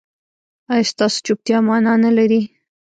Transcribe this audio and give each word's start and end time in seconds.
ایا 0.73 0.87
ستاسو 0.91 1.17
چوپتیا 1.25 1.57
معنی 1.67 1.93
نلري؟ 2.03 2.41